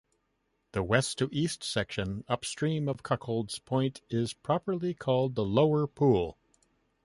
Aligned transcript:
The 0.71 0.81
west-to-east 0.81 1.63
section 1.63 2.23
upstream 2.27 2.89
of 2.89 3.03
Cuckold's 3.03 3.59
Point 3.59 4.01
is 4.09 4.33
properly 4.33 4.95
called 4.95 5.35
the 5.35 5.45
Lower 5.45 5.85
Pool. 5.85 6.39